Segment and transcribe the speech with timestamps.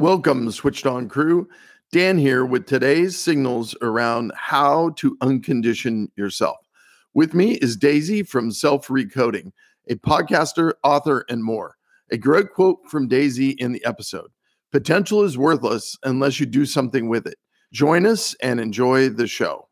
[0.00, 1.48] Welcome, Switched On crew.
[1.90, 6.58] Dan here with today's signals around how to uncondition yourself.
[7.14, 9.50] With me is Daisy from Self Recoding,
[9.88, 11.74] a podcaster, author, and more.
[12.12, 14.30] A great quote from Daisy in the episode
[14.70, 17.34] Potential is worthless unless you do something with it.
[17.72, 19.67] Join us and enjoy the show.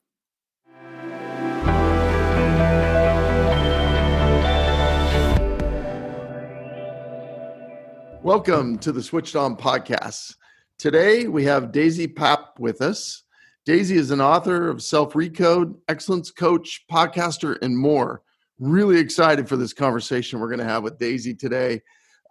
[8.27, 10.35] Welcome to the Switched On podcast.
[10.81, 13.23] Today we have Daisy Papp with us.
[13.65, 18.23] Daisy is an author of Self Recode, Excellence Coach, podcaster, and more.
[18.59, 21.81] Really excited for this conversation we're going to have with Daisy today.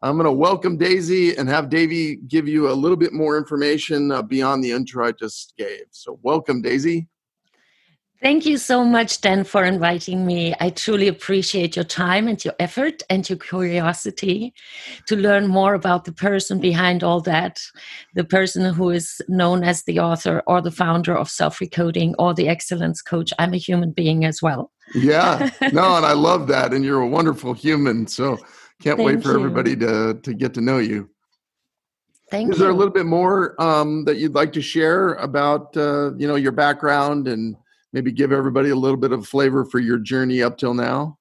[0.03, 4.11] I'm going to welcome Daisy and have Davey give you a little bit more information
[4.11, 5.85] uh, beyond the intro I just gave.
[5.91, 7.07] So, welcome, Daisy.
[8.21, 10.55] Thank you so much, Dan, for inviting me.
[10.59, 14.53] I truly appreciate your time and your effort and your curiosity
[15.07, 17.59] to learn more about the person behind all that,
[18.13, 22.33] the person who is known as the author or the founder of Self Recoding or
[22.33, 23.33] the Excellence Coach.
[23.37, 24.71] I'm a human being as well.
[24.93, 26.73] Yeah, no, and I love that.
[26.73, 28.07] And you're a wonderful human.
[28.07, 28.37] So
[28.81, 29.39] can't Thank wait for you.
[29.39, 31.09] everybody to, to get to know you.
[32.31, 32.53] Thank you.
[32.53, 32.63] is you.
[32.63, 36.35] there a little bit more um, that you'd like to share about uh, you know
[36.35, 37.57] your background and
[37.95, 41.17] maybe give everybody a little bit of flavor for your journey up till now?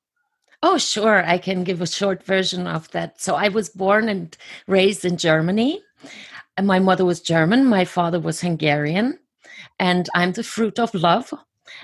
[0.60, 1.24] Oh, sure.
[1.24, 3.20] I can give a short version of that.
[3.20, 4.36] So I was born and
[4.66, 5.80] raised in Germany.
[6.56, 9.18] And my mother was German, my father was Hungarian,
[9.80, 11.34] and I'm the fruit of love.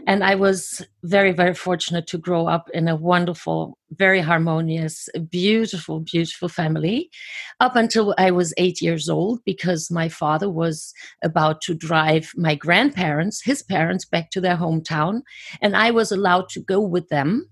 [0.07, 6.01] And I was very, very fortunate to grow up in a wonderful, very harmonious, beautiful,
[6.01, 7.11] beautiful family
[7.59, 12.55] up until I was eight years old because my father was about to drive my
[12.55, 15.23] grandparents, his parents, back to their hometown.
[15.61, 17.50] And I was allowed to go with them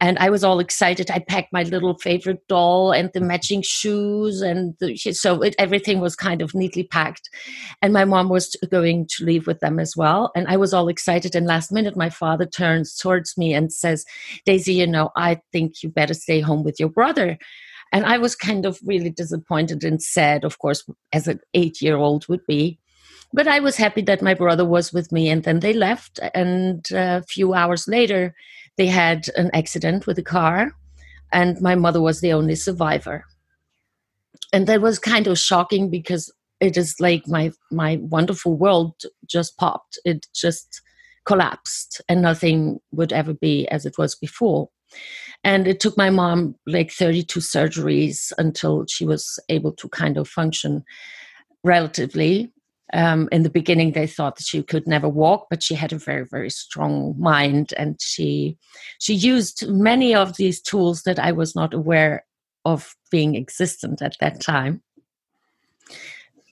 [0.00, 1.10] and I was all excited.
[1.10, 6.00] I packed my little favorite doll and the matching shoes, and the, so it, everything
[6.00, 7.30] was kind of neatly packed.
[7.80, 10.88] And my mom was going to leave with them as well, and I was all
[10.88, 11.34] excited.
[11.34, 14.04] And last minute, my father turns towards me and says,
[14.44, 17.38] "Daisy, you know, I think you better stay home with your brother."
[17.92, 22.44] And I was kind of really disappointed and sad, of course, as an eight-year-old would
[22.46, 22.80] be
[23.34, 25.28] but I was happy that my brother was with me.
[25.28, 26.20] And then they left.
[26.34, 28.32] And uh, a few hours later,
[28.76, 30.72] they had an accident with a car,
[31.32, 33.24] and my mother was the only survivor.
[34.52, 38.94] And that was kind of shocking because it is like my my wonderful world
[39.26, 39.98] just popped.
[40.04, 40.80] It just
[41.24, 44.68] collapsed, and nothing would ever be as it was before.
[45.42, 50.28] And it took my mom like 32 surgeries until she was able to kind of
[50.28, 50.84] function
[51.62, 52.53] relatively
[52.94, 55.98] um, in the beginning they thought that she could never walk but she had a
[55.98, 58.56] very very strong mind and she
[59.00, 62.24] she used many of these tools that i was not aware
[62.64, 64.82] of being existent at that time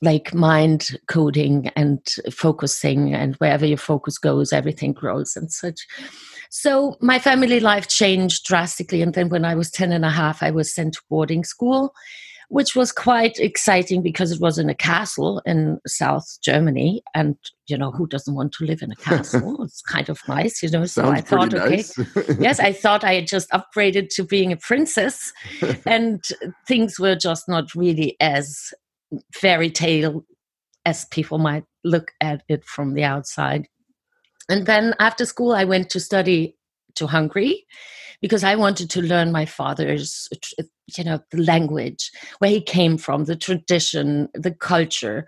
[0.03, 5.87] like mind coding and focusing and wherever your focus goes everything grows and such.
[6.51, 10.43] So my family life changed drastically and then when i was 10 and a half
[10.43, 11.95] i was sent to boarding school
[12.53, 17.03] which was quite exciting because it was in a castle in South Germany.
[17.15, 17.35] And,
[17.67, 19.63] you know, who doesn't want to live in a castle?
[19.65, 20.85] it's kind of nice, you know.
[20.85, 21.83] So Sounds I thought, okay.
[22.39, 25.33] yes, I thought I had just upgraded to being a princess.
[25.87, 26.23] and
[26.69, 28.75] things were just not really as
[29.33, 30.23] fairy tale
[30.85, 33.67] as people might look at it from the outside.
[34.51, 36.55] And then after school, I went to study
[36.97, 37.65] to Hungary
[38.21, 40.29] because I wanted to learn my father's,
[40.99, 45.27] you know, the language, where he came from, the tradition, the culture.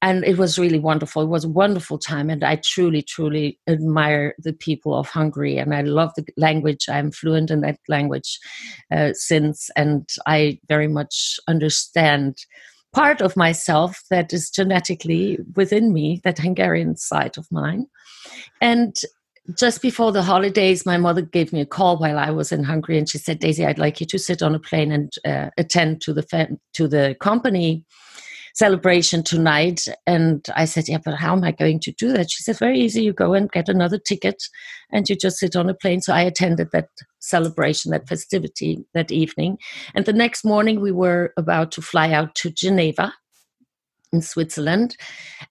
[0.00, 1.22] And it was really wonderful.
[1.22, 2.30] It was a wonderful time.
[2.30, 5.58] And I truly, truly admire the people of Hungary.
[5.58, 6.86] And I love the language.
[6.88, 8.38] I'm fluent in that language
[8.92, 9.70] uh, since.
[9.74, 12.38] And I very much understand
[12.92, 17.86] part of myself that is genetically within me, that Hungarian side of mine.
[18.60, 18.94] And
[19.56, 22.98] just before the holidays, my mother gave me a call while I was in Hungary,
[22.98, 26.02] and she said, "Daisy, I'd like you to sit on a plane and uh, attend
[26.02, 27.84] to the fam- to the company
[28.54, 32.42] celebration tonight." And I said, "Yeah, but how am I going to do that?" She
[32.42, 33.02] said, "Very easy.
[33.02, 34.42] You go and get another ticket,
[34.92, 36.88] and you just sit on a plane." So I attended that
[37.20, 39.58] celebration, that festivity that evening,
[39.94, 43.14] and the next morning we were about to fly out to Geneva
[44.12, 44.96] in Switzerland,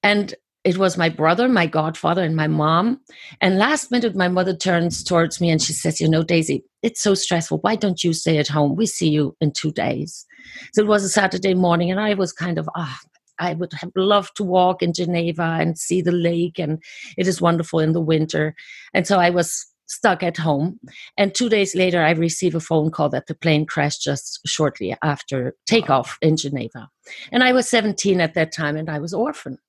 [0.03, 0.35] and
[0.67, 2.99] it was my brother, my godfather, and my mom.
[3.39, 7.01] And last minute, my mother turns towards me and she says, You know, Daisy, it's
[7.01, 7.59] so stressful.
[7.59, 8.75] Why don't you stay at home?
[8.75, 10.25] We see you in two days.
[10.73, 13.07] So it was a Saturday morning, and I was kind of, ah, oh,
[13.39, 16.83] I would have loved to walk in Geneva and see the lake, and
[17.17, 18.53] it is wonderful in the winter.
[18.93, 20.81] And so I was stuck at home.
[21.17, 24.97] And two days later, I receive a phone call that the plane crashed just shortly
[25.01, 26.89] after takeoff in Geneva.
[27.31, 29.59] And I was 17 at that time and I was orphaned.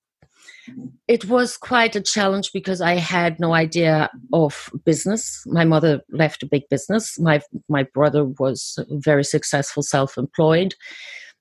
[1.06, 5.42] It was quite a challenge because I had no idea of business.
[5.46, 7.18] My mother left a big business.
[7.18, 10.74] My my brother was very successful, self-employed.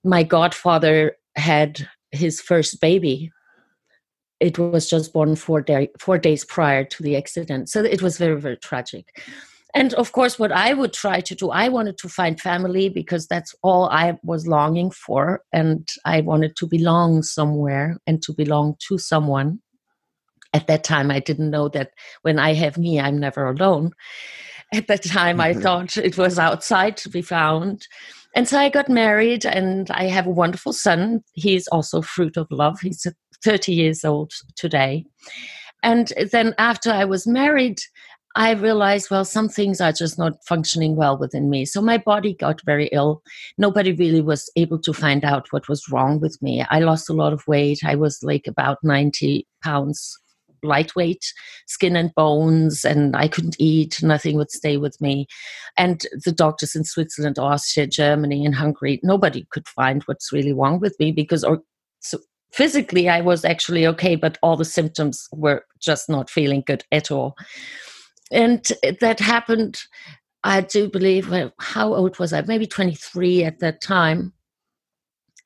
[0.03, 3.31] My godfather had his first baby
[4.39, 7.69] it was just born four, day, four days prior to the accident.
[7.69, 9.07] So it was very, very tragic.
[9.77, 13.27] And of course, what I would try to do, I wanted to find family because
[13.27, 15.43] that's all I was longing for.
[15.53, 19.59] And I wanted to belong somewhere and to belong to someone.
[20.51, 21.91] At that time, I didn't know that
[22.23, 23.91] when I have me, I'm never alone.
[24.73, 25.61] At that time, I mm-hmm.
[25.61, 27.85] thought it was outside to be found.
[28.35, 31.21] And so I got married, and I have a wonderful son.
[31.33, 32.79] He's also fruit of love.
[32.81, 33.05] He's
[33.43, 35.05] 30 years old today.
[35.83, 37.79] And then after I was married,
[38.37, 41.65] I realized, well, some things are just not functioning well within me.
[41.65, 43.23] So my body got very ill.
[43.57, 46.63] Nobody really was able to find out what was wrong with me.
[46.69, 47.79] I lost a lot of weight.
[47.83, 50.19] I was like about 90 pounds
[50.61, 51.33] lightweight,
[51.65, 54.03] skin and bones, and I couldn't eat.
[54.03, 55.25] Nothing would stay with me.
[55.75, 60.79] And the doctors in Switzerland, Austria, Germany, and Hungary, nobody could find what's really wrong
[60.79, 61.61] with me because or,
[62.01, 62.19] so
[62.51, 67.09] physically I was actually okay, but all the symptoms were just not feeling good at
[67.09, 67.35] all.
[68.31, 68.65] And
[68.99, 69.79] that happened,
[70.43, 72.41] I do believe, well, how old was I?
[72.41, 74.33] Maybe 23 at that time.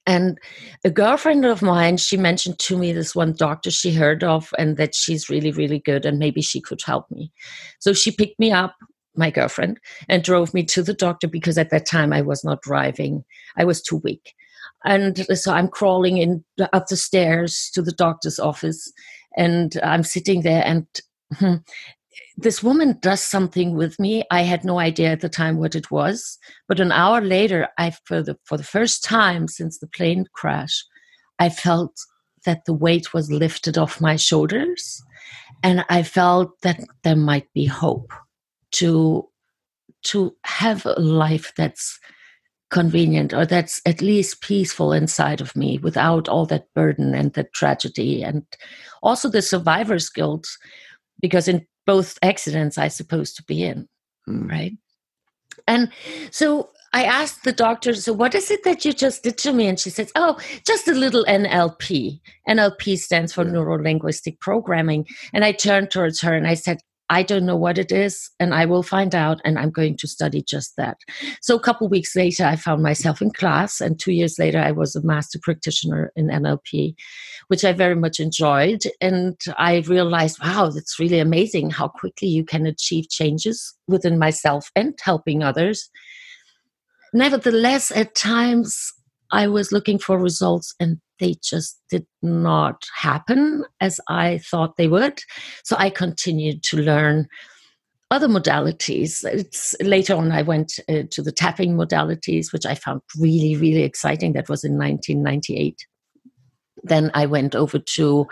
[0.07, 0.39] And
[0.83, 4.77] a girlfriend of mine, she mentioned to me this one doctor she heard of and
[4.77, 7.31] that she's really, really good and maybe she could help me.
[7.79, 8.75] So she picked me up,
[9.15, 9.79] my girlfriend,
[10.09, 13.23] and drove me to the doctor because at that time I was not driving.
[13.57, 14.33] I was too weak
[14.85, 16.43] and so i'm crawling in
[16.73, 18.91] up the stairs to the doctor's office
[19.37, 20.85] and i'm sitting there and
[21.35, 21.55] hmm,
[22.41, 24.23] this woman does something with me.
[24.31, 27.91] I had no idea at the time what it was but an hour later i
[28.05, 30.85] for the for the first time since the plane crash
[31.37, 31.93] i felt
[32.45, 35.03] that the weight was lifted off my shoulders
[35.63, 38.13] and i felt that there might be hope
[38.71, 39.27] to
[40.03, 41.99] to have a life that's
[42.69, 47.51] convenient or that's at least peaceful inside of me without all that burden and that
[47.51, 48.23] tragedy.
[48.23, 48.45] And
[49.03, 50.47] also the survivor's guilt
[51.19, 53.87] because in both accidents i supposed to be in
[54.27, 54.49] mm.
[54.49, 54.73] right
[55.67, 55.91] and
[56.31, 59.67] so I asked the doctor, so what is it that you just did to me?
[59.67, 60.37] And she says, oh,
[60.67, 62.19] just a little NLP.
[62.49, 65.07] NLP stands for neuro linguistic programming.
[65.33, 66.81] And I turned towards her and I said,
[67.11, 70.07] I don't know what it is, and I will find out, and I'm going to
[70.07, 70.97] study just that.
[71.41, 74.71] So, a couple weeks later, I found myself in class, and two years later, I
[74.71, 76.95] was a master practitioner in NLP,
[77.49, 78.83] which I very much enjoyed.
[79.01, 84.71] And I realized, wow, that's really amazing how quickly you can achieve changes within myself
[84.73, 85.89] and helping others.
[87.13, 88.93] Nevertheless, at times,
[89.31, 94.87] I was looking for results and they just did not happen as I thought they
[94.87, 95.21] would.
[95.63, 97.27] So I continued to learn
[98.09, 99.23] other modalities.
[99.23, 103.83] It's later on I went uh, to the tapping modalities, which I found really, really
[103.83, 104.33] exciting.
[104.33, 105.87] That was in 1998.
[106.83, 108.27] Then I went over to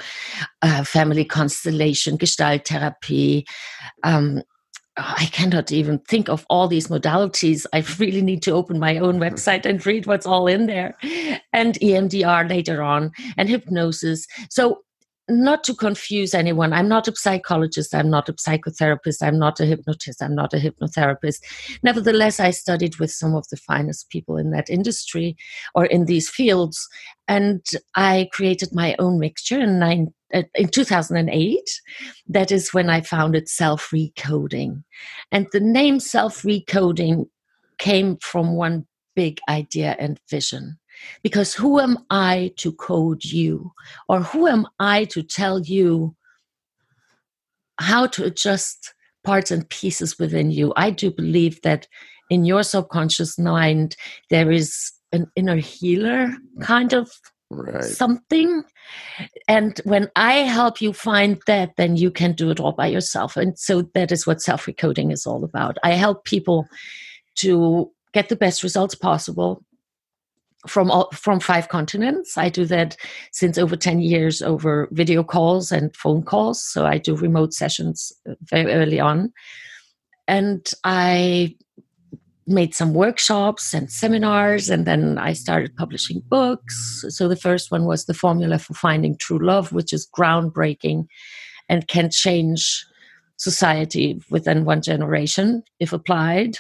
[0.62, 3.46] uh, family constellation, gestalt therapy,
[4.04, 4.42] um,
[5.00, 7.66] Oh, I cannot even think of all these modalities.
[7.72, 9.34] I really need to open my own mm-hmm.
[9.34, 10.98] website and read what's all in there.
[11.54, 14.28] And EMDR later on, and hypnosis.
[14.50, 14.82] So,
[15.30, 19.66] not to confuse anyone, I'm not a psychologist, I'm not a psychotherapist, I'm not a
[19.66, 21.42] hypnotist, I'm not a hypnotherapist.
[21.84, 25.38] Nevertheless, I studied with some of the finest people in that industry
[25.76, 26.88] or in these fields,
[27.28, 27.64] and
[27.96, 31.82] I created my own mixture in nine, in 2008
[32.28, 34.84] that is when i founded self recoding
[35.32, 37.26] and the name self recoding
[37.80, 40.78] came from one big idea and vision.
[41.24, 43.72] Because who am i to code you?
[44.08, 46.16] Or who am i to tell you
[47.80, 48.94] how to adjust
[49.26, 50.72] parts and pieces within you?
[50.76, 51.88] I do believe that
[52.30, 53.96] in your subconscious mind
[54.30, 56.32] there is an inner healer
[56.62, 57.12] kind of
[57.50, 57.84] right.
[57.84, 58.64] something.
[59.48, 63.38] And when I help you find that, then you can do it all by yourself.
[63.38, 65.78] And so that is what self recoding is all about.
[65.84, 66.68] I help people
[67.36, 69.64] to get the best results possible
[70.68, 72.38] from all, from five continents.
[72.38, 72.98] I do that
[73.32, 76.62] since over 10 years over video calls and phone calls.
[76.62, 79.32] So I do remote sessions uh, very early on.
[80.28, 81.56] And I
[82.50, 87.06] made some workshops and seminars, and then I started publishing books.
[87.10, 91.08] So the first one was The Formula for Finding True Love, which is groundbreaking
[91.70, 92.86] and can change
[93.38, 96.58] society within one generation if applied.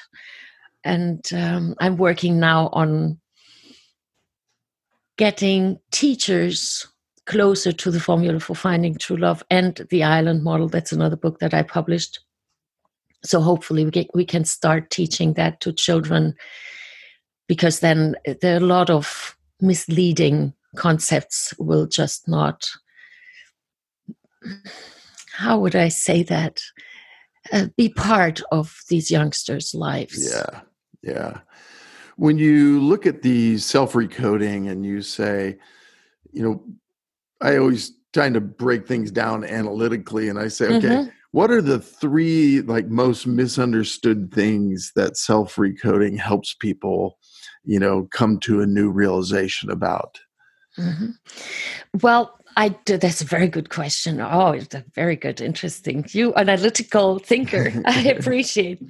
[0.84, 3.20] And um, I'm working now on
[5.18, 6.88] getting teachers
[7.26, 10.68] closer to the formula for finding true love and the island model.
[10.68, 12.20] That's another book that I published.
[13.24, 16.36] So hopefully we get, we can start teaching that to children
[17.48, 22.66] because then there are a lot of misleading concepts will just not
[25.34, 26.62] how would I say that?
[27.52, 30.30] Uh, be part of these youngsters' lives.
[30.32, 30.62] Yeah,
[31.02, 31.40] yeah.
[32.18, 35.58] When you look at the self recoding and you say,
[36.34, 36.64] you know,
[37.42, 41.10] I always trying to break things down analytically, and I say, okay, mm-hmm.
[41.32, 47.18] What are the three like most misunderstood things that self recoding helps people,
[47.64, 50.20] you know, come to a new realization about?
[50.78, 51.12] Mm-hmm.
[52.02, 52.98] Well, I do.
[52.98, 54.20] That's a very good question.
[54.22, 56.06] Oh, it's a very good, interesting.
[56.10, 57.72] You analytical thinker.
[57.86, 58.82] I appreciate.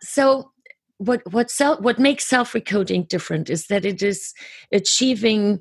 [0.00, 0.50] So,
[0.98, 4.32] what what self what makes self recoding different is that it is
[4.72, 5.60] achieving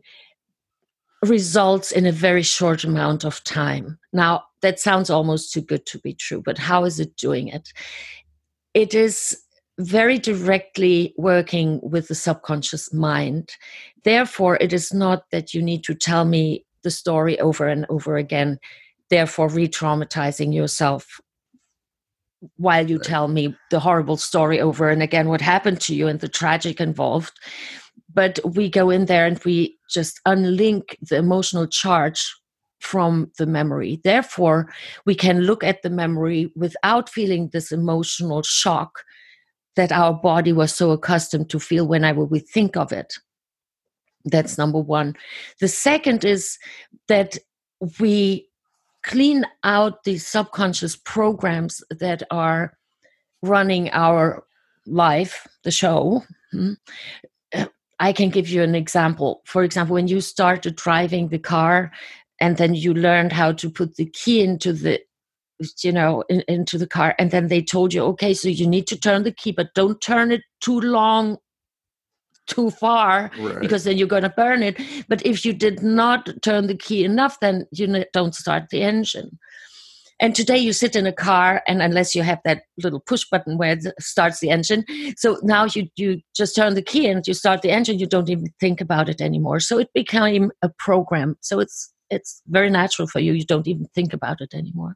[1.24, 4.00] results in a very short amount of time.
[4.14, 7.70] Now, that sounds almost too good to be true, but how is it doing it?
[8.74, 9.38] It is
[9.80, 13.52] very directly working with the subconscious mind.
[14.04, 18.18] Therefore, it is not that you need to tell me the story over and over
[18.18, 18.60] again,
[19.10, 21.20] therefore re traumatizing yourself
[22.58, 26.20] while you tell me the horrible story over and again what happened to you and
[26.22, 27.34] the tragic involved.
[28.14, 32.34] But we go in there and we just unlink the emotional charge
[32.82, 34.02] from the memory.
[34.04, 34.72] Therefore,
[35.06, 39.04] we can look at the memory without feeling this emotional shock
[39.76, 43.14] that our body was so accustomed to feel whenever we think of it.
[44.26, 45.16] That's number one.
[45.60, 46.58] The second is
[47.08, 47.38] that
[48.00, 48.48] we
[49.04, 52.78] clean out the subconscious programs that are
[53.42, 54.44] running our
[54.86, 56.24] life, the show.
[56.52, 56.74] Hmm,
[58.00, 59.42] I can give you an example.
[59.46, 61.92] For example, when you started driving the car
[62.42, 65.00] and then you learned how to put the key into the
[65.84, 68.88] you know in, into the car and then they told you okay so you need
[68.88, 71.38] to turn the key but don't turn it too long
[72.48, 73.60] too far right.
[73.60, 74.80] because then you're going to burn it.
[75.08, 79.40] But if you did not turn the key enough, then you don't start the engine.
[80.20, 83.58] And today you sit in a car, and unless you have that little push button
[83.58, 84.86] where it starts the engine,
[85.18, 87.98] so now you you just turn the key and you start the engine.
[87.98, 89.60] You don't even think about it anymore.
[89.60, 91.38] So it became a program.
[91.42, 93.34] So it's it's very natural for you.
[93.34, 94.96] You don't even think about it anymore.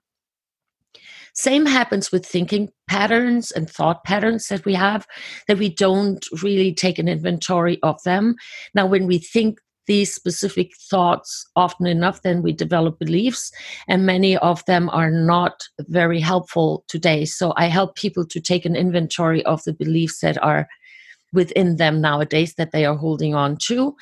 [1.34, 5.06] Same happens with thinking patterns and thought patterns that we have,
[5.48, 8.36] that we don't really take an inventory of them.
[8.74, 13.52] Now, when we think these specific thoughts often enough, then we develop beliefs,
[13.88, 17.26] and many of them are not very helpful today.
[17.26, 20.68] So I help people to take an inventory of the beliefs that are
[21.34, 23.96] within them nowadays that they are holding on to.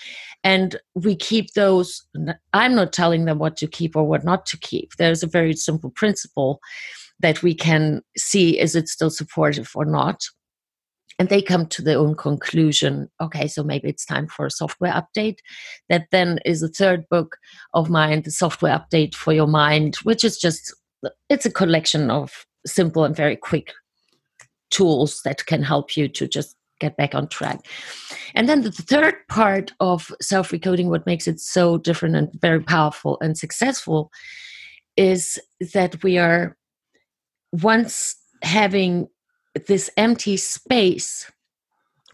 [0.44, 2.06] And we keep those.
[2.53, 4.92] I'm not telling them what to keep or what not to keep.
[4.98, 6.60] There's a very simple principle
[7.20, 10.24] that we can see is it still supportive or not
[11.20, 14.92] and they come to their own conclusion okay so maybe it's time for a software
[14.94, 15.38] update
[15.89, 17.38] that then is the third book
[17.74, 20.74] of mine the software update for your mind which is just
[21.30, 23.74] it's a collection of simple and very quick
[24.72, 27.60] tools that can help you to just get back on track
[28.36, 32.62] and then the third part of self recoding what makes it so different and very
[32.62, 34.12] powerful and successful
[34.98, 35.40] is
[35.74, 36.56] that we are
[37.52, 39.08] once having
[39.68, 41.32] this empty space,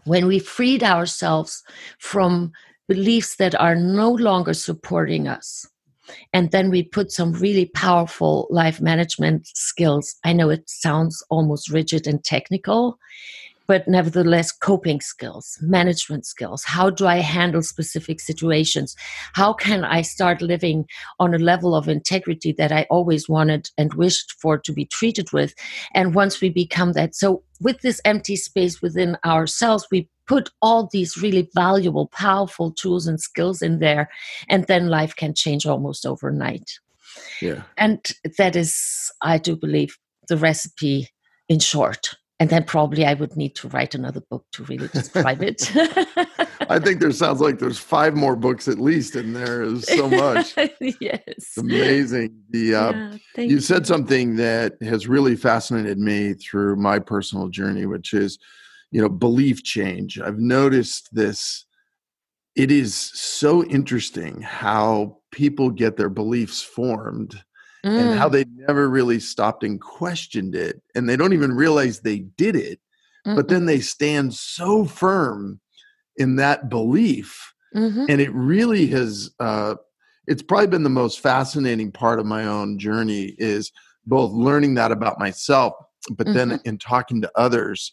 [0.06, 1.64] when we freed ourselves
[2.00, 2.52] from
[2.88, 5.68] beliefs that are no longer supporting us,
[6.34, 10.16] and then we put some really powerful life management skills.
[10.26, 12.98] I know it sounds almost rigid and technical,
[13.70, 16.64] but nevertheless coping skills management skills.
[16.64, 18.96] How do i handle specific situations?
[19.34, 20.88] How can i start living
[21.20, 25.32] on a level of integrity that i always wanted and wished for to be treated
[25.32, 25.54] with?
[25.94, 30.90] And once we become that so with this empty space within ourselves we put all
[30.92, 34.10] these really valuable powerful tools and skills in there
[34.50, 36.80] and then life can change almost overnight.
[37.40, 37.62] Yeah.
[37.78, 38.00] And
[38.40, 39.96] that is i do believe
[40.28, 41.10] the recipe
[41.48, 45.44] in short and then probably I would need to write another book to really describe
[45.44, 45.70] it.
[46.70, 49.62] I think there sounds like there's five more books at least in there.
[49.62, 50.56] Is so much.
[50.80, 52.42] yes, it's amazing.
[52.50, 57.50] The uh, yeah, you, you said something that has really fascinated me through my personal
[57.50, 58.40] journey, which is,
[58.92, 60.20] you know, belief change.
[60.20, 61.66] I've noticed this.
[62.56, 67.42] It is so interesting how people get their beliefs formed
[67.84, 72.00] and how Mm, they never really stopped and questioned it and they don't even realize
[72.00, 72.80] they did it
[73.26, 75.60] but mm, then they stand so firm
[76.18, 79.76] in that belief mhm, and it really has uh,
[80.28, 83.72] it's probably been the most fascinating part of my own journey is
[84.06, 85.74] both learning that about myself
[86.12, 86.66] but then mhm.
[86.66, 87.92] in talking to others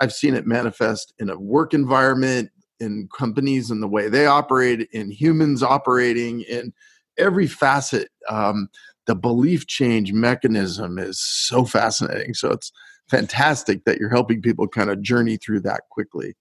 [0.00, 4.88] i've seen it manifest in a work environment in companies and the way they operate
[4.92, 6.72] in humans operating in
[7.18, 8.68] every facet um,
[9.08, 12.70] the belief change mechanism is so fascinating so it's
[13.10, 16.36] fantastic that you're helping people kind of journey through that quickly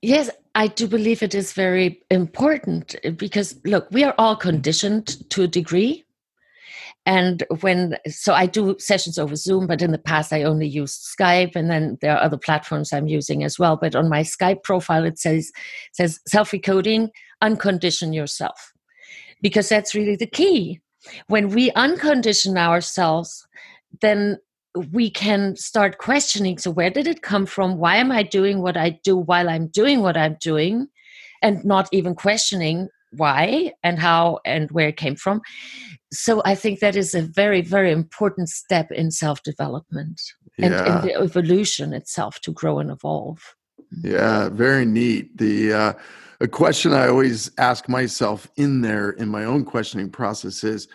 [0.00, 5.28] Yes, I do believe it is very important uh, because, look, we are all conditioned
[5.30, 6.04] to a degree.
[7.04, 11.02] And when, so I do sessions over Zoom, but in the past I only used
[11.02, 13.76] Skype, and then there are other platforms I'm using as well.
[13.76, 15.50] But on my Skype profile, it says
[15.92, 17.08] says self recoding,
[17.42, 18.72] uncondition yourself,
[19.40, 20.80] because that's really the key.
[21.28, 23.46] When we uncondition ourselves,
[24.00, 24.38] then
[24.90, 27.76] we can start questioning so where did it come from?
[27.76, 30.88] Why am i doing what i do while i'm doing what i'm doing?
[31.42, 35.42] And not even questioning why and how and where it came from.
[36.12, 40.20] So i think that is a very very important step in self-development
[40.58, 43.54] and in the evolution itself to grow and evolve
[44.00, 45.36] Yeah, very neat.
[45.36, 45.92] The uh,
[46.40, 50.88] a question I always ask myself in there in my own questioning process is,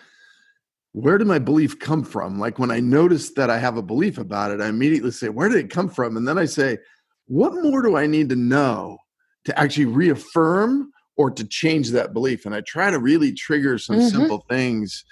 [0.92, 2.38] where did my belief come from?
[2.38, 5.48] Like when I notice that I have a belief about it, I immediately say, where
[5.48, 6.16] did it come from?
[6.16, 6.78] And then I say,
[7.26, 8.98] what more do I need to know
[9.44, 12.46] to actually reaffirm or to change that belief?
[12.46, 14.10] And I try to really trigger some Mhm.
[14.10, 15.04] simple things,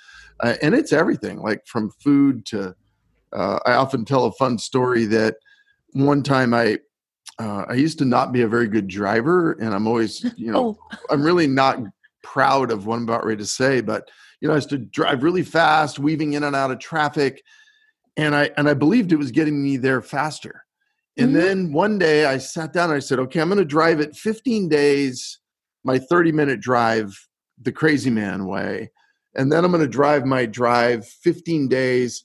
[0.42, 2.74] uh, and it's everything, like from food to.
[3.32, 5.36] Uh, I often tell a fun story that
[5.92, 6.78] one time I
[7.38, 10.58] uh, I used to not be a very good driver, and I'm always, you know,
[10.58, 10.78] oh
[11.10, 11.78] I'm really not
[12.22, 14.08] proud of what I'm about ready to say, but
[14.40, 17.42] you know, I used to drive really fast, weaving in and out of traffic,
[18.16, 20.64] and I and I believed it was getting me there faster.
[21.18, 21.34] And Mhm.
[21.34, 24.16] then one day I sat down and I said, "Okay, I'm going to drive it
[24.16, 25.38] 15 days,
[25.84, 27.16] my 30 minute drive,
[27.62, 28.90] the crazy man way,
[29.34, 32.24] and then I'm going to drive my drive 15 days,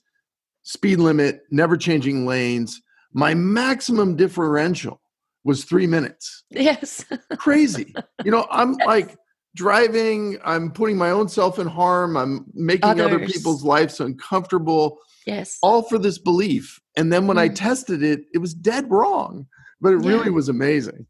[0.62, 2.80] speed limit, never changing lanes.
[3.14, 5.01] My maximum differential
[5.44, 7.04] was three minutes." yes
[7.38, 7.94] crazy.
[8.24, 9.16] You know, I'm like
[9.56, 15.58] driving, I'm putting my own self in harm, I'm making other people's lives uncomfortable, yes
[15.60, 16.80] all for this belief.
[16.96, 17.54] And then when I Mm.
[17.56, 19.46] tested it, it was dead wrong,
[19.80, 20.10] but it Yeah.
[20.10, 21.06] really was amazing.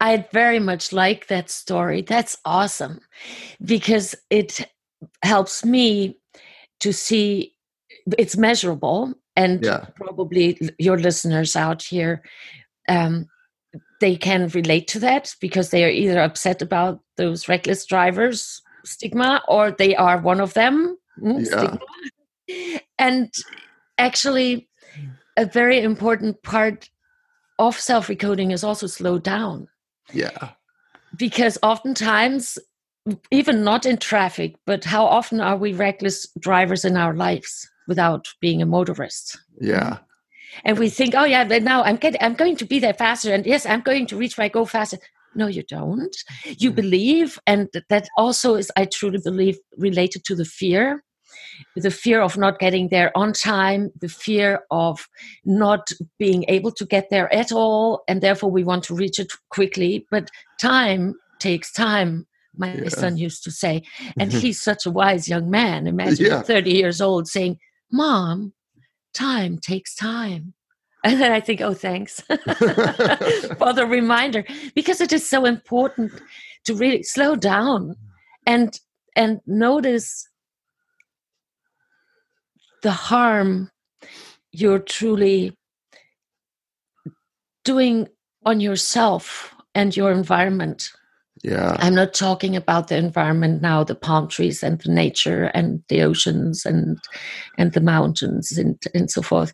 [0.00, 2.00] I very much like that story.
[2.00, 3.00] That's awesome
[3.62, 4.66] because it
[5.22, 6.18] helps me
[6.80, 7.54] to see
[8.18, 9.84] it's measurable and Yeah.
[9.96, 12.22] probably your listeners out here
[12.88, 13.28] um,
[14.00, 19.42] they can relate to that because they are either upset about those reckless drivers stigma
[19.48, 21.46] or they are one of them mm,
[22.48, 22.82] Yeah.
[22.98, 23.32] and
[23.98, 24.68] actually
[25.36, 26.90] a very important part
[27.58, 29.68] of self-recoding is also slow down
[30.12, 30.50] Yeah.
[31.16, 32.58] because oftentimes
[33.30, 38.28] even not in traffic but how often are we reckless drivers in our lives without
[38.40, 39.98] being a motorist Yeah.
[40.64, 43.32] And we think oh yeah but now i'm getting i'm going to be there faster
[43.32, 44.98] and yes i'm going to reach my i go faster
[45.34, 46.16] no you don't
[46.58, 46.76] you Mhm.
[46.76, 51.02] believe and that also is i truly believe related to the fear
[51.76, 55.08] the fear of not getting there on time the fear of
[55.44, 59.32] not being able to get there at all and therefore we want to reach it
[59.50, 62.88] quickly but time takes time my Yeah.
[62.90, 63.82] son used to say
[64.18, 66.42] and he's such a wise young man imagine Yeah.
[66.42, 67.58] 30 years old saying
[67.90, 68.52] mom
[69.12, 70.54] time takes time.
[71.04, 72.20] And then i think oh thanks.
[72.20, 74.44] For the reminder
[74.74, 76.12] because it is so important
[76.64, 77.96] to really slow down
[78.46, 78.78] and
[79.16, 80.28] and notice
[82.82, 83.70] the harm
[84.52, 85.56] you're truly
[87.64, 88.08] doing
[88.44, 90.90] on yourself and your environment
[91.42, 91.76] Yeah.
[91.80, 96.02] I'm not talking about the environment now, the palm trees and the nature and the
[96.02, 96.98] oceans and
[97.58, 99.52] and the mountains and, and so forth.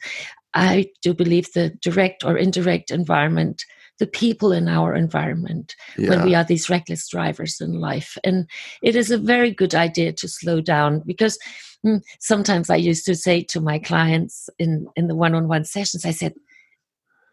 [0.55, 3.65] I do believe the direct or indirect environment,
[3.99, 5.75] the people in our environment,
[6.11, 8.19] when we are these reckless drivers in life.
[8.23, 8.47] And
[8.83, 11.39] it is a very good idea to slow down because
[11.85, 16.13] mm, sometimes I used to say to my clients in, in the one-on-one sessions, I
[16.13, 16.35] said,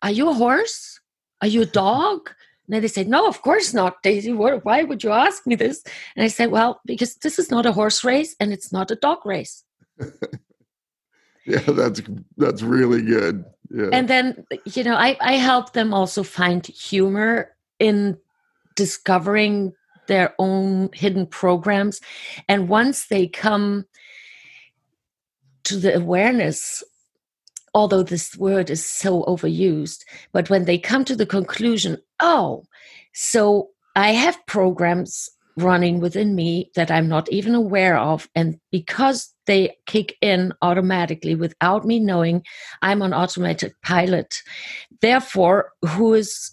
[0.02, 1.00] Are you a horse?
[1.42, 2.32] Are you a dog?
[2.70, 4.34] And they said, No, of course not, Daisy.
[4.34, 5.84] What, why would you ask me this?
[6.16, 8.96] And I said, Well, because this is not a horse race and it's not a
[8.96, 9.64] dog race.
[11.48, 12.02] Yeah, that's
[12.38, 13.46] that's really good.
[13.70, 13.90] Yeah.
[13.94, 18.18] And then, you know, I, I help them also find humor in
[18.76, 19.74] discovering
[20.08, 22.02] their own hidden programs.
[22.50, 23.86] And once they come
[25.66, 26.84] to the awareness
[27.74, 32.64] although this word is so overused but when they come to the conclusion oh
[33.14, 39.34] so i have programs running within me that i'm not even aware of and because
[39.46, 42.44] they kick in automatically without me knowing
[42.82, 44.36] i'm on automated pilot
[45.02, 46.52] therefore who is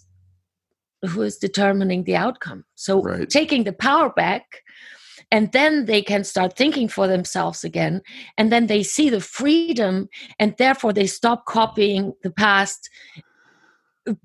[1.05, 3.29] who is determining the outcome so Right.
[3.29, 4.61] taking the power back
[5.31, 8.01] and then they can start thinking for themselves again
[8.37, 10.07] and then they see the freedom
[10.39, 12.89] and therefore they stop copying the past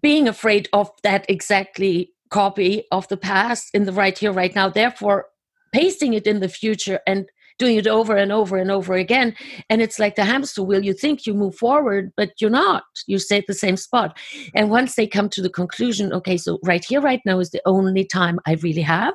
[0.02, 4.68] being afraid of that exactly copy of the past in the right here right now
[4.68, 5.26] therefore
[5.72, 7.26] pasting it in the future and
[7.58, 9.34] doing it over and over and over again.
[9.68, 10.84] And it's like the hamster wheel.
[10.84, 12.84] You think you move forward but you're not.
[13.06, 14.16] You stay at the same spot.
[14.54, 17.62] And once they come to the conclusion okay so right here right now is the
[17.66, 19.14] only time i really have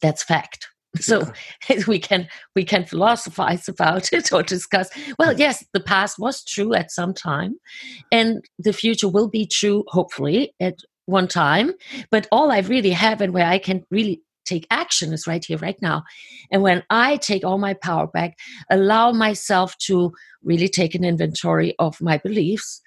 [0.00, 0.68] that's fact
[1.00, 1.30] so
[1.86, 4.90] we can we can philosophize about it or discuss.
[5.18, 7.56] Well yes the past was true at some time
[8.12, 11.72] and the future will be true hopefully at one time.
[12.10, 15.58] But all i really have and where i can really take action is right here
[15.58, 16.04] right now.
[16.50, 18.36] And when i take all my power back
[18.70, 22.80] allow myself to really take an inventory of my beliefs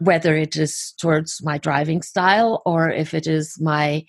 [0.00, 4.04] whether it is towards my driving style or if it is my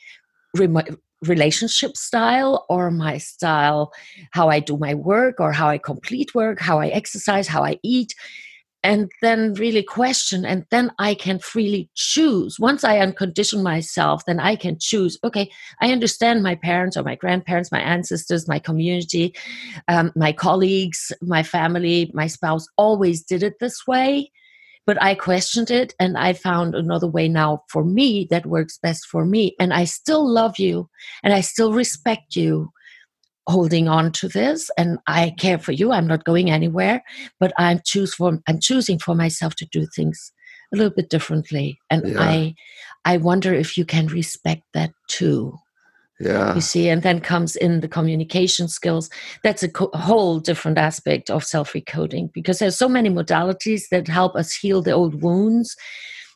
[1.23, 3.91] relationship style or my style
[4.31, 7.77] how i do my work or how i complete work how i exercise how i
[7.83, 8.15] eat
[8.81, 12.57] and then really question and then i can freely choose.
[12.57, 15.49] Once i uncondition myself then i can choose okay
[15.81, 19.35] i understand my parents or my grandparents my ancestors my community
[19.89, 24.31] um, my colleagues my family my spouse always did it this way
[24.85, 29.05] but I questioned it and I found another way now for me that works best
[29.05, 29.55] for me.
[29.59, 30.89] And I still love you
[31.23, 32.71] and I still respect you
[33.47, 35.91] holding on to this and I care for you.
[35.91, 37.03] I'm not going anywhere,
[37.39, 40.31] but I'm choose for I'm choosing for myself to do things
[40.73, 41.79] a little bit differently.
[41.89, 42.21] And Yeah.
[42.21, 42.55] I
[43.05, 45.57] I wonder if you can respect that too
[46.19, 46.53] Yeah.
[46.53, 49.09] you see and then comes in the communication skills
[49.41, 54.35] that's a co- whole different aspect of self-recoding because there's so many modalities that help
[54.35, 55.75] us heal the old wounds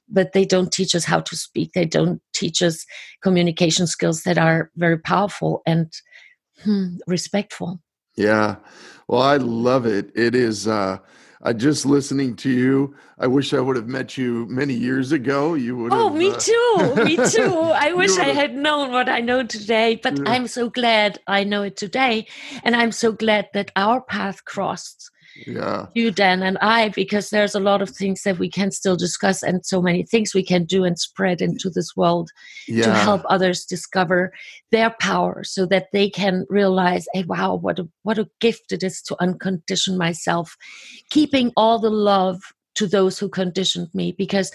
[0.10, 2.86] but they don't teach us how to speak they don't teach us
[3.22, 5.92] communication skills that are very powerful and
[6.64, 7.80] hmm, respectful
[8.16, 8.56] Yeah.
[9.08, 10.12] Well, I love it.
[10.16, 10.98] It is uh
[11.46, 12.96] I just listening to you.
[13.20, 15.56] I wish I would have met you many years ago.
[15.56, 16.96] You would Oh, have, me uh, too.
[17.04, 17.54] Me too.
[17.76, 20.24] I wish I had known what I know today, but Yeah.
[20.32, 22.28] I'm so glad I know it today.
[22.64, 25.12] And I'm so glad that our path crossed.
[25.36, 25.88] Yeah.
[25.94, 29.44] you, Dan, and I, because there's a lot of things that we can still discuss
[29.44, 32.30] and so many things we can do and spread into this world
[32.68, 32.86] Yeah.
[32.86, 34.32] to help others discover
[34.72, 38.84] their power so that they can realize, hey, wow, what a, what a gift it
[38.84, 40.56] is to uncondition myself,
[41.10, 42.42] keeping all the love
[42.76, 44.52] to those who conditioned me because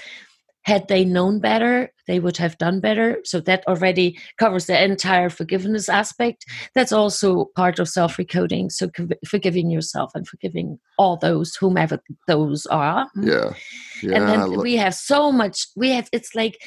[0.63, 3.19] had they known better, they would have done better.
[3.25, 6.45] So that already covers the entire forgiveness aspect.
[6.47, 6.67] Mm-hmm.
[6.75, 8.71] That's also part of self recoding.
[8.71, 8.91] So
[9.27, 13.09] forgiving yourself and forgiving all those, whomever those are.
[13.21, 13.55] Yeah.
[14.03, 14.17] Yeah.
[14.17, 16.59] and then lo- we have so much, we have, it's like,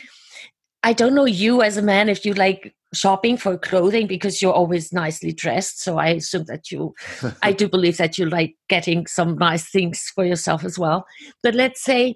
[0.83, 4.53] I don't know you as a man if you like shopping for clothing because you're
[4.53, 5.83] always nicely dressed.
[5.83, 6.93] So I assume that you,
[7.41, 11.05] I do believe that you like getting some nice things for yourself as well.
[11.43, 12.15] But let's say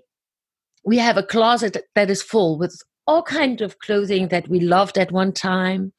[0.85, 4.97] we have a closet that is full with all kind of clothing that we loved
[4.97, 5.93] at one time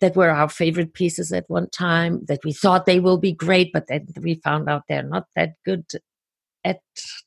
[0.00, 3.72] that were our favorite pieces at one time that we thought they will be great
[3.72, 5.84] but then we found out they're not that good
[6.64, 6.80] at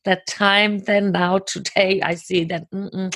[0.06, 3.13] that time then now today i see that mm-mm.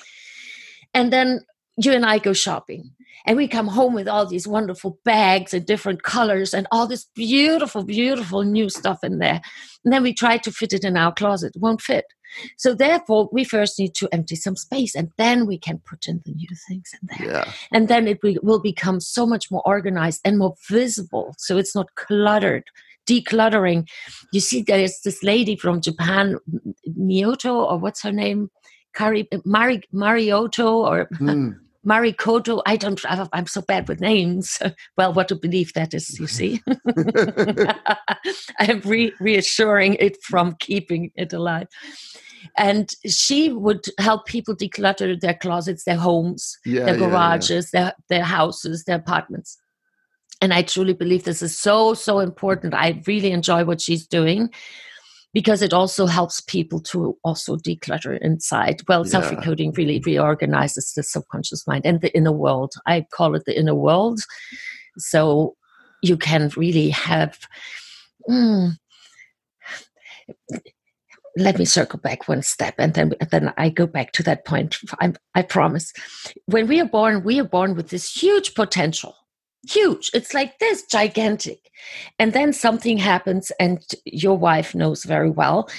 [0.93, 1.39] and then
[1.77, 2.91] you and i go shopping
[3.25, 7.05] and we come home with all these wonderful bags and different colors and all this
[7.15, 9.41] beautiful beautiful new stuff in there.
[9.83, 11.53] And then we try to fit it in our closet.
[11.55, 12.05] It won't fit.
[12.57, 16.21] So therefore we first need to empty some space and then we can put in
[16.25, 17.33] the new things in there.
[17.33, 17.51] Yeah.
[17.71, 21.33] and then it will, become so much more organized and more visible.
[21.37, 22.65] So it's not cluttered
[23.07, 23.87] decluttering.
[24.31, 26.37] You see there's this lady from japan
[26.87, 28.49] miyoto or what's her name?
[28.93, 31.51] Kari, Mari, marioto or hmm.
[31.83, 31.91] Hmm.
[31.91, 32.99] marikoto i don't
[33.33, 34.59] i'm so bad with names
[34.97, 36.61] well what a belief that is you see
[38.59, 41.67] i'm re- reassuring it from keeping it alive
[42.57, 46.85] and she would help people declutter their closets their homes yeah.
[46.85, 47.09] their yeah, yeah.
[47.09, 49.57] garages, their their houses, their apartments.
[50.41, 52.73] And I truly believe this is so so important.
[52.73, 54.49] I really enjoy what she's doing
[55.33, 58.81] because it also helps people to also declutter inside.
[58.87, 59.11] Well, Yeah.
[59.11, 62.73] self-recoding really reorganizes the subconscious mind and the inner world.
[62.85, 64.19] I call it the inner world.
[64.97, 65.55] So
[66.01, 67.37] you can really have
[68.29, 68.71] mm,
[71.37, 74.77] let me circle back one step and then then I go back to that point.
[74.99, 75.93] I, I promise.
[76.45, 79.15] When we are born, we are born with this huge potential.
[79.67, 80.11] Huge.
[80.13, 81.59] It's like this gigantic.
[82.17, 85.69] And then something happens, and your wife knows very well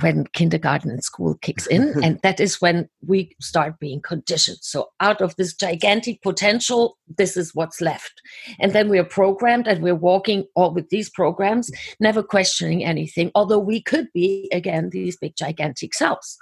[0.00, 4.88] when kindergarten and school kicks in and that is when we start being conditioned so
[5.00, 8.22] out of this gigantic potential this is what's left
[8.60, 13.30] and then we are programmed and we're walking all with these programs never questioning anything
[13.34, 16.38] although we could be again these big gigantic selves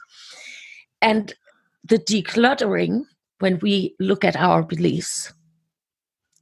[1.01, 1.35] and
[1.85, 3.03] the decluttering
[3.39, 5.33] when we look at our beliefs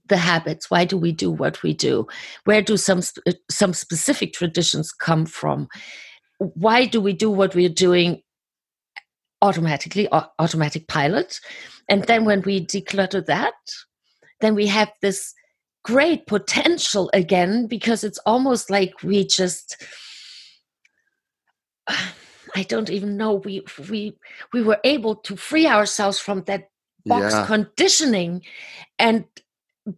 [0.08, 0.70] the habits.
[0.70, 2.06] Why do we do what we do?
[2.44, 5.68] Where do some uh, some specific traditions come from?
[6.38, 8.22] Why do we do what we're doing
[9.42, 11.40] automatically automatic pilot?
[11.88, 13.54] And then when we declutter that
[14.44, 15.34] then we have this
[15.84, 19.82] great potential again because it's almost like we just
[22.56, 24.16] i don't even know we we
[24.52, 26.68] we were able to free ourselves from that
[27.06, 27.46] box yeah.
[27.46, 28.42] conditioning
[28.98, 29.24] and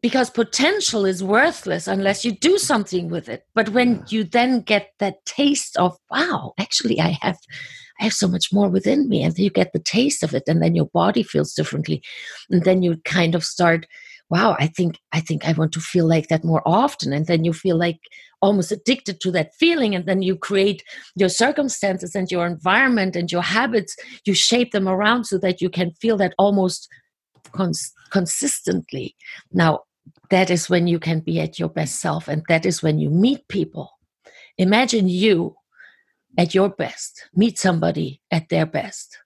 [0.03, 3.45] because potential is worthless unless you do something with it.
[3.55, 7.39] But when you then get that taste of wow actually i have
[8.01, 10.63] i have so much more within me and you get the taste of it and
[10.63, 12.03] then your body feels differently
[12.51, 13.87] and then you kind of start
[14.31, 17.45] wow i think i think i want to feel like that more often and then
[17.45, 17.99] you feel like
[18.43, 20.83] almost addicted to that feeling and then you create
[21.15, 23.97] your circumstances and your environment and your habits.
[24.27, 26.87] You shape them around so that you can feel that almost
[27.53, 29.17] cons- consistently.
[29.53, 29.81] Now,
[30.31, 33.11] that is when you can be at your best self, and that is when you
[33.11, 33.91] meet people.
[34.59, 35.57] Imagine you
[36.39, 39.19] at your best, meet somebody at their best,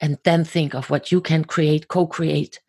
[0.00, 2.60] and then think of what you can create, co create.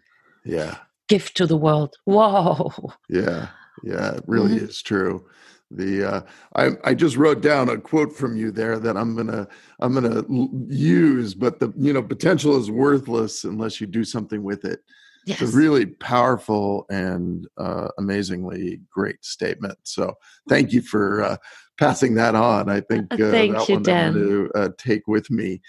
[0.46, 0.78] Yeah.
[1.08, 1.96] Gift to the world.
[2.06, 2.72] Whoa.
[3.10, 3.50] Yeah.
[3.84, 4.16] Yeah.
[4.16, 4.66] It really mm-hmm.
[4.66, 5.26] is true
[5.72, 6.22] the uh,
[6.56, 9.48] I, I just wrote down a quote from you there that i'm gonna
[9.80, 10.24] i'm gonna
[10.68, 14.80] use but the you know potential is worthless unless you do something with it.
[15.26, 15.42] Yes.
[15.42, 19.78] it's a really powerful and uh, amazingly great statement.
[19.84, 20.14] So
[20.48, 21.38] thank you for uh,
[21.78, 22.70] passing that on.
[22.70, 24.08] I think uh, thank that you, one Dan.
[24.08, 25.62] i'm to uh, take with me.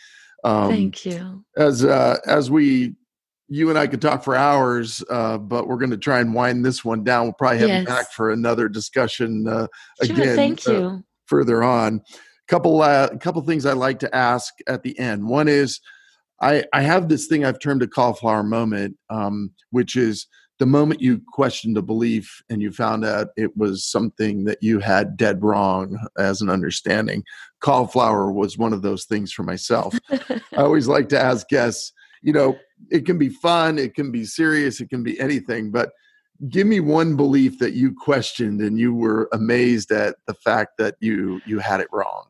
[0.44, 1.44] Um, thank you.
[1.56, 2.94] as uh, as we
[3.48, 6.64] you and I could talk for hours, uh, but we're going to try and wind
[6.64, 7.24] this one down.
[7.24, 7.80] We'll probably have yes.
[7.80, 9.66] you back for another discussion uh,
[10.04, 10.36] sure, again.
[10.36, 11.04] Thank uh, you.
[11.26, 12.02] further on,
[12.46, 15.26] couple uh, couple things I like to ask at the end.
[15.26, 15.80] One is,
[16.40, 20.26] I I have this thing I've termed a cauliflower moment, um, which is
[20.58, 24.80] the moment you questioned a belief and you found out it was something that you
[24.80, 27.22] had dead wrong as an understanding.
[27.60, 29.96] Cauliflower was one of those things for myself.
[30.10, 32.58] I always like to ask guests you know,
[32.90, 35.90] it can be fun, it can be serious, it can be anything, but
[36.48, 40.94] give me one belief that you questioned and you were amazed at the fact that
[41.00, 42.26] you you had it wrong.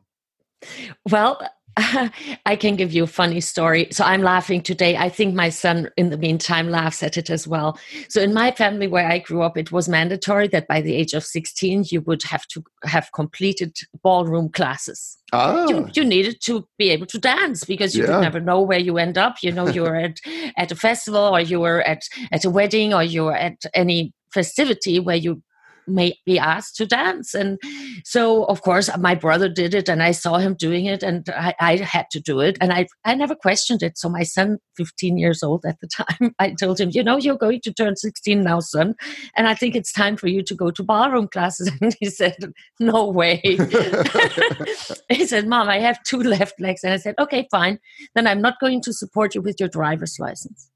[1.09, 1.39] Well,
[2.45, 3.87] I can give you a funny story.
[3.91, 4.97] So I'm laughing today.
[4.97, 7.79] I think my son, in the meantime, laughs at it as well.
[8.09, 11.13] So in my family where I grew up, it was mandatory that by the age
[11.13, 15.17] of 16, you would have to have completed ballroom classes.
[15.31, 15.67] Ah.
[15.69, 18.07] You, you needed to be able to dance because you yeah.
[18.07, 19.37] could never know where you end up.
[19.41, 20.17] You know, you were at,
[20.57, 24.13] at a festival or you were at, at a wedding or you were at any
[24.33, 25.41] festivity where you
[25.87, 27.33] may be asked to dance.
[27.33, 27.59] And
[28.03, 31.53] so, of course, my brother did it and I saw him doing it and I,
[31.59, 32.57] I, had to do it.
[32.61, 33.97] And I, I never questioned it.
[33.97, 37.37] So, my son, 15 years old at the time, I told him, You know, you're
[37.37, 38.95] going to turn 16 now, son.
[39.35, 41.71] And I think it's time for you to go to ballroom classes.
[41.81, 42.35] And he said,
[42.79, 43.41] No way.
[45.09, 46.83] he said, Mom, I have two left legs.
[46.83, 47.79] And I said, Okay, fine.
[48.15, 50.69] Then I'm not going to support you with your driver's license.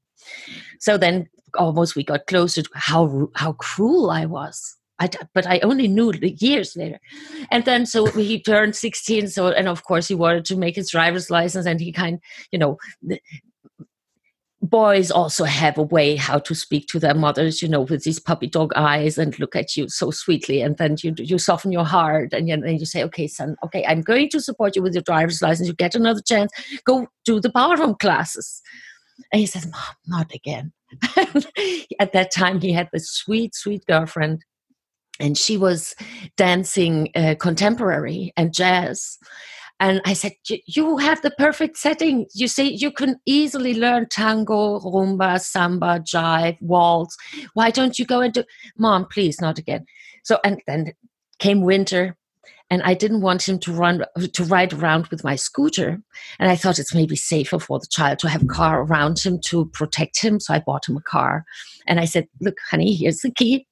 [0.80, 4.76] So then almost we got closer to how how cruel I was.
[5.00, 7.00] I, but I only knew years later.
[7.50, 9.28] And then so he turned 16.
[9.28, 12.20] So, and of course, he wanted to make his driver's license, and he kind,
[12.52, 12.78] you know,
[14.64, 18.18] boys also have a way how to speak to their mothers, you know, with these
[18.18, 20.62] puppy dog eyes and look at you so sweetly.
[20.62, 24.00] And then you, you soften your heart and then you say, okay, son, okay, I'm
[24.00, 25.68] going to support you with your driver's license.
[25.68, 26.50] You get another chance.
[26.84, 28.62] Go do the ballroom classes.
[29.32, 30.72] And he says, Mom, not again.
[32.00, 34.42] At that time, he had this sweet, sweet girlfriend
[35.20, 35.94] and she was
[36.36, 39.18] dancing uh, contemporary and jazz
[39.80, 40.32] and i said
[40.66, 46.56] you have the perfect setting you see you can easily learn tango rumba samba jive
[46.60, 47.16] waltz
[47.54, 48.44] why don't you go and
[48.78, 49.84] mom please not again
[50.22, 50.92] so and then
[51.38, 52.16] came winter
[52.70, 56.00] and I didn't want him to run to ride around with my scooter.
[56.38, 59.38] And I thought it's maybe safer for the child to have a car around him
[59.42, 60.40] to protect him.
[60.40, 61.44] So I bought him a car.
[61.86, 63.66] And I said, Look, honey, here's the key.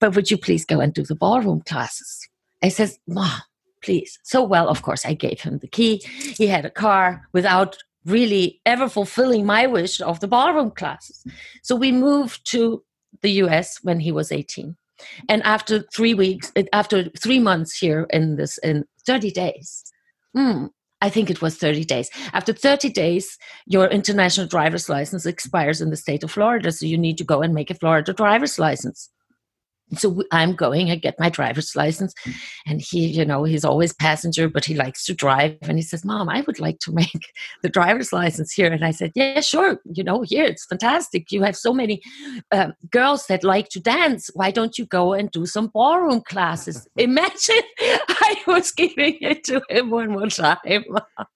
[0.00, 2.28] But would you please go and do the ballroom classes?
[2.62, 3.40] I says, Mom,
[3.82, 4.18] please.
[4.22, 6.02] So, well, of course, I gave him the key.
[6.36, 11.24] He had a car without really ever fulfilling my wish of the ballroom classes.
[11.62, 12.82] So we moved to
[13.22, 14.76] the US when he was 18.
[15.28, 19.84] And after three weeks, after three months here in this, in 30 days,
[20.34, 20.66] hmm,
[21.02, 22.08] I think it was 30 days.
[22.32, 26.72] After 30 days, your international driver's license expires in the state of Florida.
[26.72, 29.10] So you need to go and make a Florida driver's license
[29.94, 32.12] so i'm going i get my driver's license
[32.66, 36.04] and he you know he's always passenger but he likes to drive and he says
[36.04, 38.72] mom i would like to make the driver's license here.
[38.72, 39.80] And i said yeah sure.
[39.84, 41.30] You know here it's fantastic.
[41.30, 42.02] You have so many
[42.52, 44.30] um, girls that like to dance.
[44.34, 46.86] Why don't you go and do some ballroom classes?
[46.96, 47.62] Imagine
[48.28, 50.84] i was giving it to him one more time.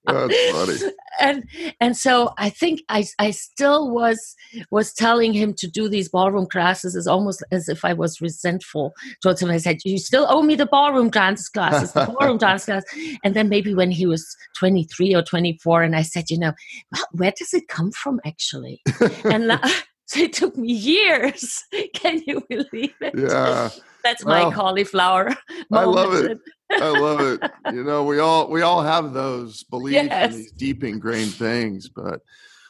[0.07, 0.93] That's funny.
[1.21, 1.45] And
[1.81, 4.35] and so i think i i still was
[4.71, 8.95] was telling him to do these ballroom classes as almost as if i was resentful
[9.23, 9.51] towards him.
[9.51, 12.85] I said, "You still owe me the ballroom dance classes, the ballroom dance class."
[13.25, 14.25] And then maybe when he was
[14.59, 16.53] twenty three or twenty four, and I said, "You know,
[16.93, 18.83] well, where does it come from, actually?"
[19.25, 19.59] and uh,
[20.07, 21.63] so it took me years.
[21.95, 23.15] Can you believe it?
[23.17, 23.71] Yeah.
[24.03, 25.37] That's my well, cauliflower.
[25.73, 26.39] I love it.
[26.71, 27.51] I love it.
[27.75, 30.33] You know, we all we all have those beliefs yes.
[30.33, 31.89] and these deep ingrained things.
[31.89, 32.21] But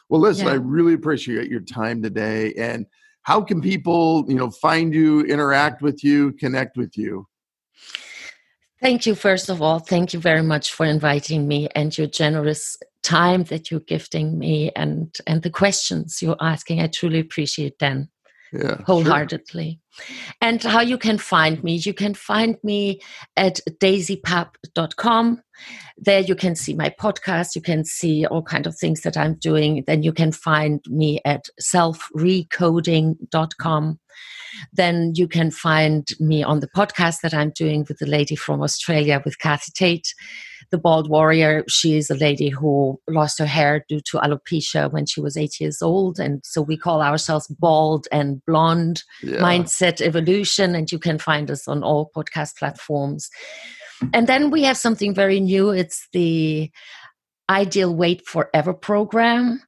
[0.09, 0.53] well, listen, yeah.
[0.53, 2.53] I really appreciate your time today.
[2.55, 2.85] And
[3.23, 7.27] how can people you know find you interact with you connect with you?
[8.81, 9.79] Thank you first of all.
[9.79, 14.71] Thank you very much for inviting me and your generous time that you're gifting me
[14.75, 16.81] and and the questions you're asking.
[16.81, 18.09] I truly appreciate them
[18.51, 19.79] yeah, wholeheartedly.
[19.91, 20.05] Sure.
[20.41, 23.01] And how you can find me, you can find me
[23.35, 25.41] at daisypapp.com.
[25.97, 29.35] There you can see my podcast, you can see all kind of things that I'm
[29.35, 29.83] doing.
[29.85, 33.99] Then you can find me at selfrecoding.com.
[34.73, 38.61] Then you can find me on the podcast that I'm doing with the lady from
[38.61, 40.13] Australia with Kathy Tate
[40.71, 41.63] the bald warrior.
[41.67, 45.59] She is a lady who lost her hair due to alopecia when she was eight
[45.59, 46.19] years old.
[46.19, 49.37] And so we call ourselves bald and blonde yeah.
[49.39, 50.73] mindset evolution.
[50.73, 53.29] And you can find us on all podcast platforms.
[54.13, 55.69] And then we have something very new.
[55.69, 56.71] It's the
[57.49, 59.61] ideal weight forever program.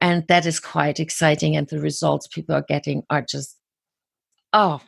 [0.00, 1.56] And that is quite exciting.
[1.56, 3.56] And the results people are getting are just
[4.52, 4.80] oh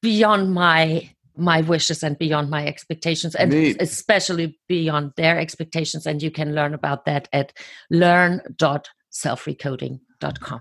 [0.00, 3.80] beyond my my wishes and beyond my expectations and Neat.
[3.80, 7.52] especially beyond their expectations and you can learn about that at
[7.90, 10.60] learn.selfrecoding.com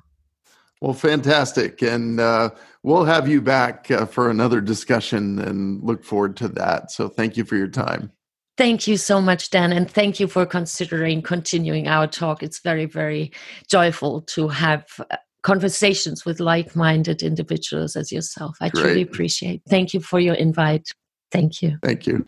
[0.81, 2.49] well fantastic and uh,
[2.83, 7.35] we'll have you back uh, for another discussion and look forward to that so thank
[7.37, 8.11] you for your time
[8.57, 12.43] Thank you so much, Dan, and thank you for considering continuing our talk.
[12.43, 13.31] It's very, very
[13.69, 18.57] joyful to have uh, conversations with like-minded individuals as yourself.
[18.61, 18.83] I Great.
[18.83, 19.61] truly appreciate.
[19.69, 20.87] Thank you for your invite.
[21.31, 21.77] Thank you.
[21.83, 22.25] Thank you.